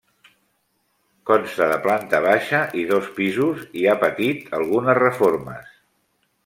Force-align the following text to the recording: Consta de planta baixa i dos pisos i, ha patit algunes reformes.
Consta 1.31 1.67
de 1.71 1.75
planta 1.83 2.21
baixa 2.25 2.63
i 2.85 2.89
dos 2.93 3.13
pisos 3.19 3.63
i, 3.83 3.85
ha 3.93 3.97
patit 4.07 4.53
algunes 4.61 5.01
reformes. 5.07 5.69